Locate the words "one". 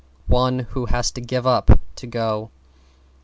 0.25-0.61